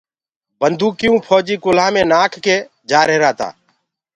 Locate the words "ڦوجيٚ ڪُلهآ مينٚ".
1.27-2.09